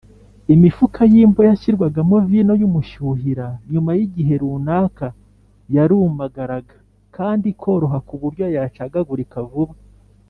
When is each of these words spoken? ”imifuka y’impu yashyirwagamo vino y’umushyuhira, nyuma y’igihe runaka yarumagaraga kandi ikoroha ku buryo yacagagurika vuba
”imifuka 0.53 1.01
y’impu 1.13 1.41
yashyirwagamo 1.49 2.15
vino 2.29 2.53
y’umushyuhira, 2.61 3.47
nyuma 3.71 3.91
y’igihe 3.97 4.33
runaka 4.41 5.07
yarumagaraga 5.75 6.75
kandi 7.15 7.45
ikoroha 7.53 7.97
ku 8.07 8.13
buryo 8.21 8.45
yacagagurika 8.57 9.37
vuba 9.51 9.75